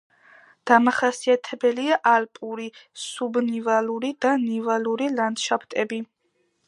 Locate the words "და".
4.27-4.33